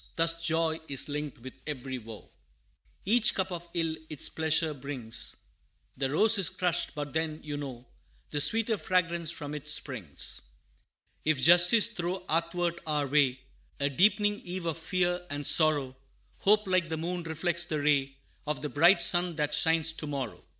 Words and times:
Thus 0.15 0.41
joy 0.41 0.79
is 0.87 1.09
linked 1.09 1.37
with 1.43 1.53
every 1.67 1.99
woe 1.99 2.31
Each 3.05 3.35
cup 3.35 3.51
of 3.51 3.69
ill 3.75 3.95
its 4.09 4.29
pleasure 4.29 4.73
brings; 4.73 5.35
The 5.95 6.09
rose 6.09 6.39
is 6.39 6.49
crushed, 6.49 6.95
but 6.95 7.13
then, 7.13 7.39
you 7.43 7.55
know, 7.55 7.85
The 8.31 8.41
sweeter 8.41 8.77
fragrance 8.79 9.29
from 9.29 9.53
it 9.53 9.67
springs. 9.69 10.41
If 11.23 11.39
justice 11.39 11.89
throw 11.89 12.23
athwart 12.27 12.81
our 12.87 13.05
way, 13.05 13.41
A 13.79 13.91
deepening 13.91 14.39
eve 14.39 14.65
of 14.65 14.79
fear 14.79 15.23
and 15.29 15.45
sorrow, 15.45 15.95
Hope, 16.39 16.65
like 16.65 16.89
the 16.89 16.97
moon, 16.97 17.21
reflects 17.21 17.65
the 17.65 17.79
ray 17.79 18.17
Of 18.47 18.63
the 18.63 18.69
bright 18.69 19.03
sun 19.03 19.35
that 19.35 19.53
shines 19.53 19.91
to 19.91 20.07
morrow. 20.07 20.43